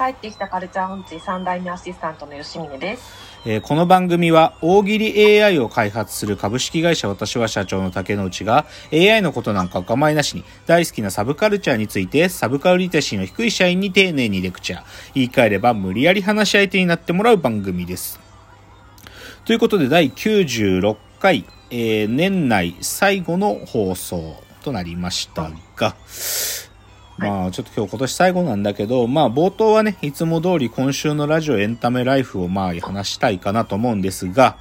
[0.00, 3.02] 帰ってきたカルチャー音痴3代目アシスタントの吉峰です。
[3.44, 14.82] えーこの番組は大喜利 AI を開発する株式会社私は社長の竹之内が AI のことなんかお構いなしに大好きなサブカルチャーについてサブカルリテシーの低い社員に丁寧にレクチャー
[15.14, 18.20] 言い換えれば無理やり話し相手になってもらう番組です
[19.44, 25.94] ということで第96回、えー年内最後の放送となりましたが、
[27.20, 34.56] まあちょっと今日今年最後なんだけど、まあ冒頭はね、いつも通り今週のラジオエンタメライフをまあ話したいかなと思うんですが、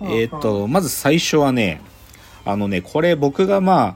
[0.00, 1.80] えっ、と、まず最初はね、
[2.44, 3.94] あのね、これ僕がまあ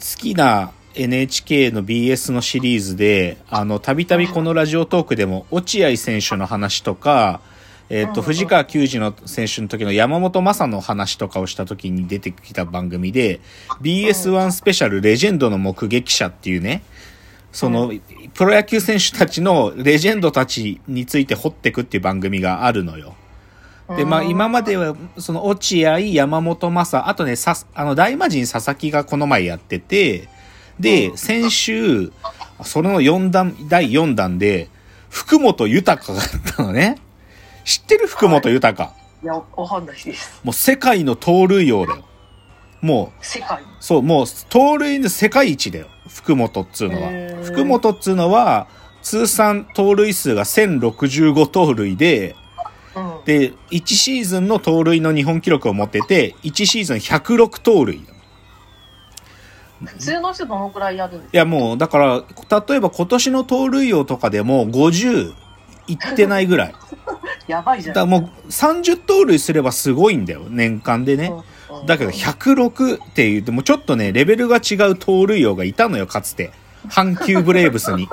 [0.00, 7.40] 好きな NHK の BS のシリーズで、あの、たびたびこのラジオトークでも落合選手の話とか、
[7.90, 13.40] えっ、と、藤川球児の選手の時の山本昌の話とかをした時に出てきた番組で、
[13.82, 16.82] BS1 スペシャルレジェンドの目撃者っていうね、
[17.52, 17.92] その、
[18.34, 23.14] プロ野球選手たちのレジェンドたちについて掘ってくっていう番組があるのよ。
[23.96, 30.28] で、まあ今までは、その落合、山本昌、あとね、さ、あの、大魔神佐々木がこの前やってて、
[30.78, 32.12] で、先週、
[32.62, 34.68] それの4弾、第4弾で、
[35.08, 36.98] 福本豊があったのね。
[37.64, 38.92] 知ってる福本豊？
[39.22, 40.40] いや、わかんないです。
[40.44, 42.04] もう世界の盗塁王だよ。
[42.80, 43.62] もう、世界。
[43.78, 45.86] そう、もう、盗塁の世界一だよ。
[46.08, 47.10] 福本っつうのは。
[47.44, 48.66] 福本っつうのは、
[49.02, 52.36] 通算盗塁数が1065盗塁で、
[52.96, 53.24] うん。
[53.24, 57.96] で、1シーズンの盗塁の日本記録を持ってて、1シーズン106盗塁。
[57.96, 58.00] い
[59.84, 61.38] 普通の人どのくらいやるんですか？
[61.38, 62.24] や、もう、だから、
[62.68, 65.32] 例えば今年の盗塁王とかでも50
[65.86, 66.74] いってないぐらい。
[67.46, 67.94] やばいじゃん。
[67.94, 70.42] だからもう30盗塁すればすごいんだよ。
[70.48, 71.26] 年間でね。
[71.26, 71.42] うん
[71.86, 76.50] だけど106って言ってもちょっとね、レベルが違う盗塁王がいたのよ、かつて。
[76.88, 78.08] 阪急ブレーブスに。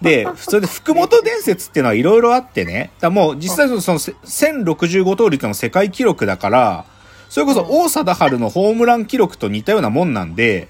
[0.00, 2.90] で、それで福本伝説っていうのはいろいろあってね。
[3.00, 6.84] だもう実際そのそのせ1065盗塁ってのも世界記録だから、
[7.28, 10.68] それこそ王貞治のホームラン記録と似たようなもんなんで、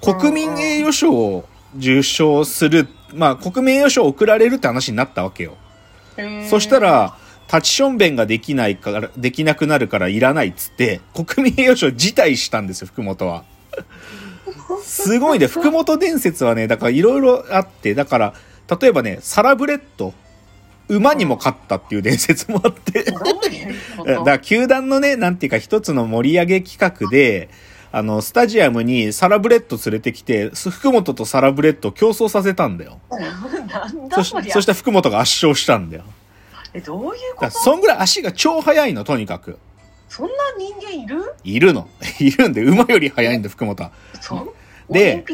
[0.00, 1.44] 国民栄誉賞を
[1.76, 5.56] 受賞する、まあ国民栄誉賞を贈られるって話になったわけよ。
[6.48, 7.16] そしたら、
[7.52, 13.44] 立ちションベンができないから、できなくなるからいらないっつって、国民栄誉賞辞退したんですよ、福本は。
[14.84, 18.34] すごいね、福本伝説はね、だからいろいろあって、だから、
[18.80, 20.14] 例えばね、サラブレッド、
[20.88, 23.02] 馬にも勝ったっていう伝説もあって、
[24.06, 27.48] だから球団のね、なんていうか一つの盛り上げ企画で、
[27.90, 33.00] あの、スタジアムにサラブレッド連れてきて、福本とサラブレッドを競争させたんだよ。
[34.52, 36.04] そして福本が圧勝したんだよ。
[36.74, 39.58] え、どういうだことそんぐらい足が超速いの、とにかく。
[40.08, 41.34] そんな人間いる？
[41.44, 41.88] いるの。
[42.20, 43.92] いるんで、馬より速いんだ、福本は。
[44.20, 44.54] そう？
[44.92, 45.24] で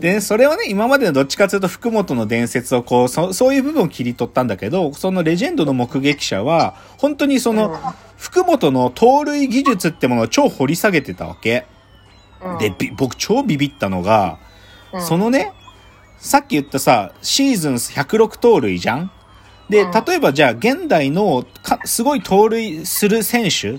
[0.00, 7.78] で、それはね、今までのどっちかというと福本の伝説をこう、そそういう部分を切り取ったんだけど、そのレジェンドの目撃者は、本当にその、
[8.16, 11.66] 福本の盗塁技術ってものを超掘り下げてたわけ。
[12.42, 14.38] うんで、び僕超ビビったのが、
[14.94, 15.52] うんそのね、
[16.18, 19.10] さっき言ったさ、シーズン106盗塁じゃん？
[19.72, 23.78] で、うん例えばじゃあ現代のかすごい盗塁する選手、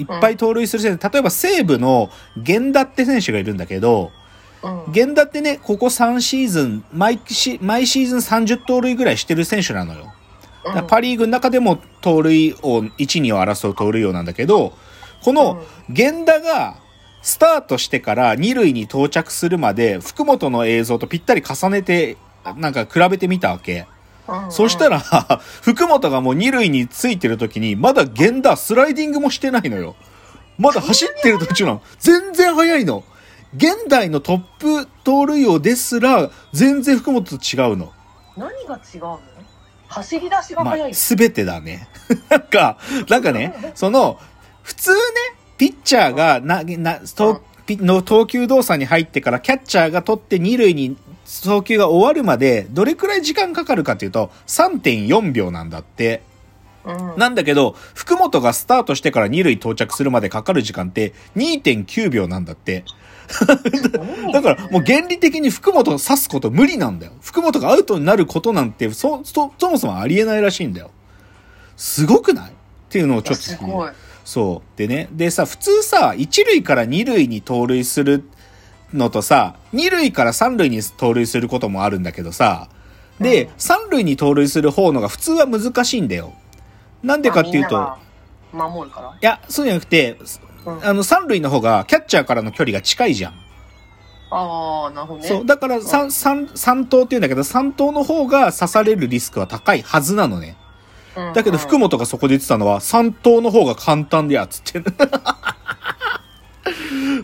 [0.00, 4.12] いっぱい盗塁する選手、例えば西武の源田って選手がいるんだけど、
[4.62, 10.12] うん源田ってね、ここ3シーズン、毎シ毎シーズン30盗塁ぐらいしてる選手なのよ。
[10.86, 12.90] パリーグの中でも盗塁王、1、
[13.22, 14.74] 2を争う盗塁王なんだけど、
[15.24, 16.76] この源田が
[17.22, 22.16] スタートしてから2塁に到着するまで、福本の映像とぴったり重ねて、
[22.56, 23.86] なんか比べてみたわけ。
[24.44, 25.00] うんそしたら、
[25.62, 29.96] 福本がもう二塁についてる時に、まだ源田スライディングもしてないのよ。
[30.58, 31.82] まだ走ってる途中なの。
[31.98, 33.04] 全然速いの。
[33.56, 34.38] 現代のトッ
[34.84, 37.92] プ盗塁王ですら、全然福本と違うの。
[38.36, 39.20] 何が違うの？
[39.88, 40.94] 走り出しがまあ、早い。
[40.94, 41.88] すべてだね。
[42.30, 42.78] なんか、
[43.08, 44.18] なんかね、その、
[44.62, 44.96] 普通ね、
[45.58, 47.00] ピッチャーがな、な、
[48.02, 56.22] 投球動作に入ってからキャッチャーが取って二塁に送球が終わるまで、どれくらい時間かかるかというと、3.4秒なんだって。
[56.84, 62.84] うんなんだけど、福本がスタートしてから二塁到着するまでかかる時間って2.9秒なんだって。
[64.32, 67.12] だからもう原理的に福本を刺すこと無理なんだよ。
[67.20, 70.90] 福本がアウトになることなんてそ、そ、そもそもありえないらしいんだよ。
[71.76, 72.50] すごくない？
[72.50, 72.54] っ
[72.88, 73.90] ていうのをちょっとすごい。
[74.24, 74.78] そう。
[74.78, 75.08] でね。
[75.12, 78.24] でさ、普通さ、一塁から二塁に盗塁する
[78.92, 82.68] のとさ、二塁から三塁に盗塁することもあるんだけどさ、
[83.20, 86.32] で、うん三塁に盗塁する方のが普通は難しいんだよ。
[87.02, 87.96] なんでかっていうと、
[88.52, 89.08] 守るから？
[89.10, 90.18] いや、そうじゃなくて、
[90.66, 93.32] うん、あの、三塁の方がキャッチャーからの距離が近いじゃん。
[94.30, 95.28] ああ、なるほどね。
[95.28, 95.46] そう。
[95.46, 100.56] だから、三、三、三投って言うんだけど、三投の方が刺されるリスクは高いはずなのね。
[101.16, 104.82] うんだけど、福本がそこで言ってたのは、三投の方が簡単でや、つって。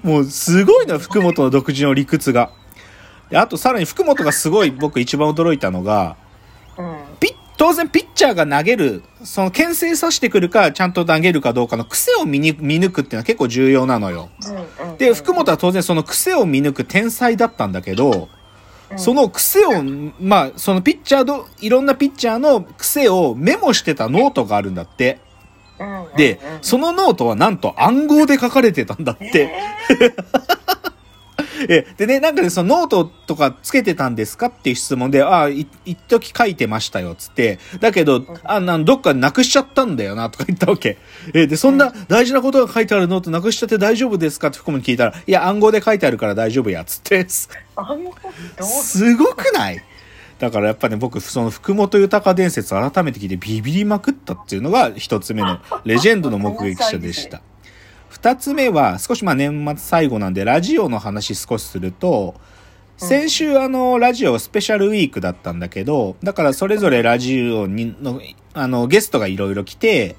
[0.03, 2.51] もう、すごいの、福本の独自の理屈が。
[3.31, 6.17] であと、さらに福本がすごい、僕一番驚いたのが、
[6.77, 6.97] うん。
[7.21, 14.31] ピッ、当然ピッチャーが投げる、その牽制さしてくるか、ちゃんと投げるかどうかの癖を見に見抜くっていうのは結構重要なのよ。
[14.99, 18.39] で、福本は当然その癖を見抜く天才だったんだけど、うん
[18.97, 19.83] その癖を、
[20.19, 25.21] まあ、そのピッチャーの、いろんなピッチャーの癖をメモしてたノートがあるんだって。
[25.81, 25.85] う
[26.15, 29.51] んでそのノートはなんと暗号で書かれてたんだって。
[31.69, 37.59] え、でね、なんかね、そのノートとかつけてたんですかっていう質問で、ああ、い一時書いてましたよ、つって。
[37.81, 40.99] だけど、あ、なん、どっかなくしちゃったんだよな、とか言ったわけ。
[41.35, 47.27] え、で、そんな大事なことが書いてあるノートなくしちゃって大丈夫ですかって福本に聞いたら、いや、暗号で書いてあるから大丈夫や、つって。
[47.29, 49.83] すごくない？
[50.39, 57.43] だからやっぱね、僕、その福本豊伝説改めて聞いてビビりまくったっていうのが一つ目のレジェンドの目撃者でした。
[58.09, 62.35] 二つ目は、少しまあ年末最後なんで、ラジオの話少しすると、
[62.97, 68.21] 先週あの、ラジオスペシャルウィークだったんだけど、だからそれぞれラジオにの、
[68.55, 70.17] あの、ゲストがいろいろ来て、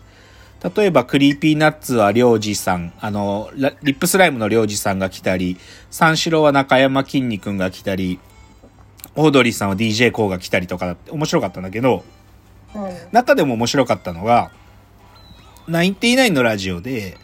[0.76, 5.58] 例えば、クリーピーナッツはりょうじさん、あの、リップスライムのりょうじさんが来たり、
[5.90, 8.20] 三四郎は中山きんに君が来たり、
[9.20, 12.04] オードリーさんは DJ コーが来たりとかだって面白かったんだけど、
[12.74, 14.52] うん中でも面白かったのが、
[15.68, 17.18] ナインティナインのラジオで、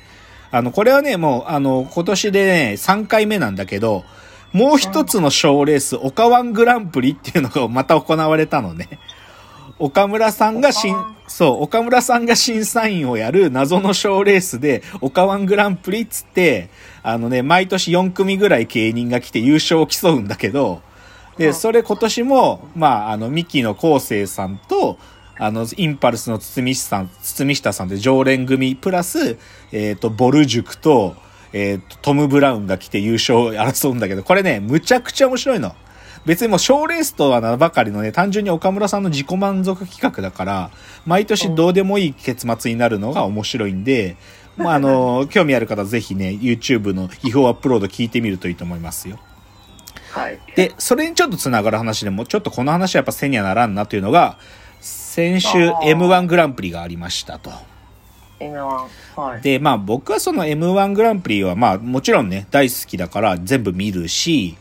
[0.51, 4.03] あの、これはね、もう、あの、今年でね、3回目なんだけど、
[4.53, 8.99] もう一つの賞レース、岡ワングランプリっていうのがまた行われたのね。
[9.77, 10.95] 岡村さんが審
[11.27, 16.69] そう、岡村さんが審査員をやる謎の賞レースで、岡ワングランプリっつって、
[17.03, 20.81] あのね、毎年4組ぐらい芸人が来て優勝を競うんだけど、
[21.37, 24.97] で、うんそれ今年も、まあ、あの、ミキの昴生さんと、
[25.37, 29.37] あの、インパルスの堤下さん、堤下さんで常連組、プラス、
[29.71, 31.15] えっ、と、ボル塾と、
[31.51, 35.75] えっ、と、トム・ブラウンが来て優勝を争うんだけど、これね、むちゃくちゃ面白いの。
[36.25, 40.71] 別にもう賞レースとは名ばかりのね、単純に岡村さんの自己満足企画だから、
[41.05, 44.17] 毎年どうでもいい結末になるのが面白いんで、
[44.57, 49.19] まあ、あの、 興味ある方ぜひね、YouTube の違法アップロード聞いてみるといいと思いますよ。
[50.15, 50.39] はい。
[50.55, 54.37] で、それにちょっとつながる話でも、ちょっとこの話はやっぱ背にはならんなというのが、
[54.79, 57.51] 先週あー M1 グランプリがありましたと。
[58.39, 58.87] M1。
[59.15, 59.41] はい。
[59.41, 64.57] で、まあ僕はその M1 グランプリはまあもちろんね、大好きだから全部見るし、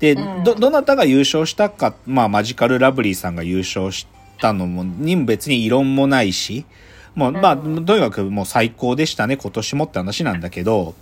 [0.00, 4.06] で、うんど、どなたが優勝したか、まあマジカルラブリーさんが優勝し
[4.38, 6.66] たのも、にも別に異論もないし、
[7.14, 10.94] もう、まあ、うんとにかくもう最高でしたね、今年もって話なんだけど、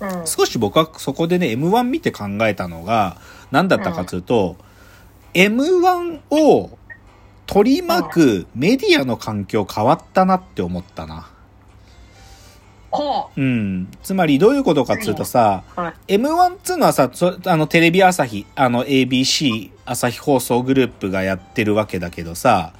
[0.00, 0.26] うん。
[0.26, 3.16] 少し僕はそこでね、M1 見て考えたのが、
[3.50, 4.56] 何だったかというと、
[5.34, 6.78] M1 を
[7.46, 11.30] 取り巻くメディアの環境変わったなって思ったな。
[12.90, 13.88] こうん。
[14.02, 15.80] つまりどういうことかっていうとさ、う。
[15.80, 16.14] はい。
[16.16, 22.72] M1 っつうのはさ、そあの、テレビ朝日、あの、ABC 朝日放送グループがやってるわけだけどさ、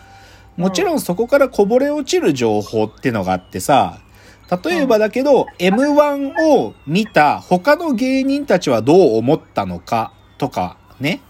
[0.57, 4.01] もちろんそこからこぼれ落ちる情報ってのがあってさ、
[4.51, 11.21] 例えばだけど、M1 を見た他の芸人たちはどう思ったのかとかね、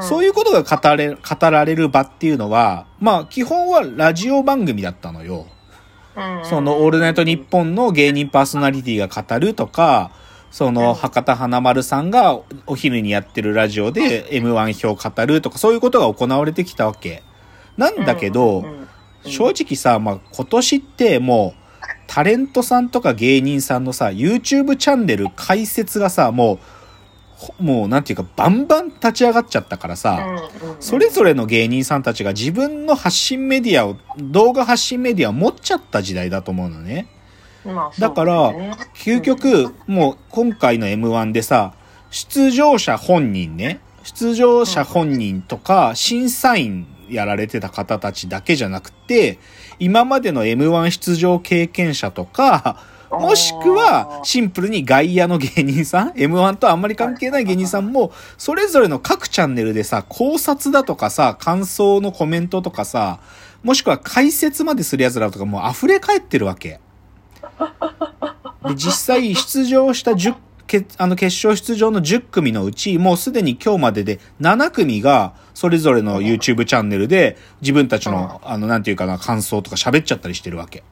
[0.00, 5.46] そういうことが語れ、語られる場っていうのは、まあ基本はラジオ番組だったのよ。
[6.16, 10.10] うん、その、オールナイトニッポンの芸人パーソナリティが語るとか、
[10.50, 17.22] その、博多華丸さんがお昼にやってるラジオで M1 票語るとか、そういうことが行われてきたわけ。
[17.76, 18.64] なんだけど、
[19.24, 21.65] 正直さ、まあ、今年ってもう、
[22.06, 26.58] タレントさんとか芸人さんのさ、YouTube チャンネル解説がさ、もう、
[27.36, 30.26] ほもう、なんていうか、バンバン立ち上がっちゃったからさ、
[30.80, 37.08] それぞれの芸人さんたちが自分の発信メディアを、動画発信メディアを持っちゃった時代だと思うのね。
[37.64, 38.52] まあだから
[38.94, 41.74] 究極、もう今回の M1 でさ、
[42.10, 49.38] 出場者本人ね、出場者本人とか審査員やられてた方たちだけじゃなくて、
[49.78, 63.20] 今までの M1 出場経験者とか、もしくはシンプルに外野の芸人さん ?M1 とあんまり関係ない芸人さんも、それぞれの各チャンネルでさ、考察だとかさ、感想のコメントとかさ、
[63.62, 66.80] もしくは解説までする奴らとかもう溢れ返ってるわけ。
[68.68, 70.34] で、実際出場した10
[70.66, 80.82] けあの決勝出場の10組のうち、もうすでに今日までで7組が、それぞれの YouTube チャンネルで、自分たちの、あの、なんていうかな、感想とか喋っちゃったりしてるわけ。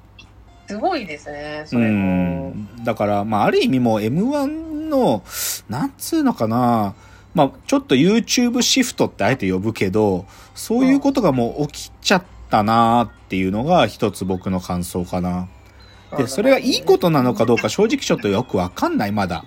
[0.66, 2.48] すごいですね、そうれも。
[2.50, 2.84] ん。
[2.84, 5.22] だから、まあ、ある意味もう M1 の、
[5.68, 6.94] なんつうのかな、
[7.34, 15.48] まあ、ちょっと YouTube シフトってあえて呼ぶけど、そういうことがもう起きちゃったなっていうのが一つ僕の感想かな。
[16.16, 19.44] で、それがいいことなのかどうか正直ちょっとよくわかんない、まだ。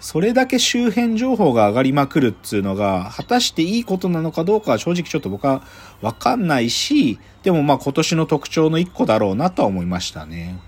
[0.00, 5.62] それだけ周辺情報が上がりまくるっつうのが、果たしていいことなのかどうかは正直ちょっと僕は
[6.00, 10.58] わかんないし、でもまあ今年の特徴の一個だろうなとは思いましたね。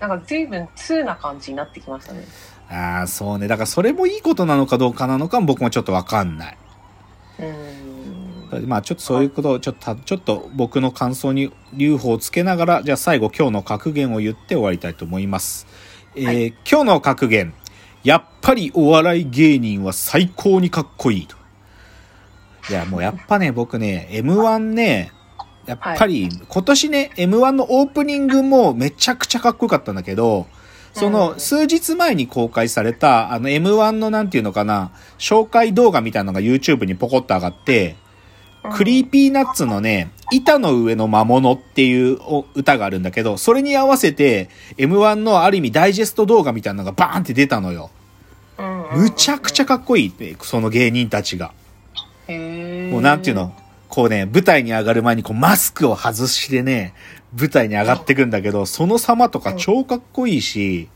[0.00, 2.24] なんか随分通な感じになってきましたね。
[2.68, 3.46] ああ、そうね。
[3.46, 6.58] だからそれもいいことなのかどうかなのかも僕もちょっとわかんない。
[7.40, 8.66] うん。
[8.66, 15.66] まあちょっとそういうことをちょっと、ちょっと僕の感想に留保をつけながら、じゃあ最後今日の格言を言って終わりたいと思います。
[16.14, 17.52] えーはい今日の格言。
[18.04, 21.36] やっぱりお笑い芸人は最高にかっこいいと。
[22.70, 25.12] いや、もうやっぱね、僕ね、M1 ね、
[25.66, 30.46] やっぱり今年ね、M1 のオープニングもめちゃくちゃかっこよかったんだけど、
[30.92, 37.96] その数日前に公開された、あの M1 のなんていうのかな、紹介動画みたいなのが YouTube にポコッと上がって、
[38.72, 47.90] クリーピーナッツのね、板の上の魔物っていうお歌があるんだけど、それに合わせて M1 のある意味ダイジェスト動画みたいなのがバーンって出たのよ。
[48.94, 51.52] むちゃくちゃかっこいいって、その芸人たちが。
[52.28, 53.54] もうなんていうの、
[53.88, 56.94] こうね、舞台に上がる前にこうマスクを外してね、
[57.38, 60.88] 舞台に上がってくんだけど、その様とか超かっこいいし、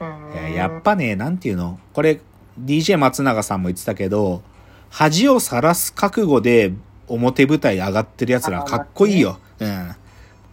[0.00, 0.32] うん。
[0.32, 1.80] いややっぱね、なんていうの？
[1.92, 2.20] これ、
[2.60, 4.42] DJ 松永さんも言ってたけど、
[4.90, 6.72] 恥をさらす覚悟で
[7.14, 9.38] 表舞台上がってる奴らはかっこいいよ。
[9.58, 9.94] うん。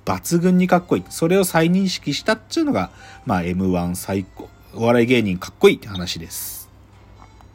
[0.05, 1.03] 抜群にかっこいい。
[1.09, 2.91] それを再認識したっていうのが、
[3.25, 4.49] まあ M1 最高。
[4.73, 6.56] お笑い芸人かっこいいって話です。